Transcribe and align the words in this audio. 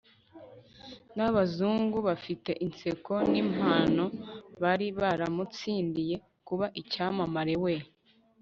n'abazungu 1.15 1.97
bafite 2.07 2.51
inseko 2.65 3.13
n'impano, 3.31 4.03
bari 4.61 4.87
baramutsindiye 4.99 6.15
kuba 6.47 6.65
icyamamare. 6.81 7.53
we 7.63 7.73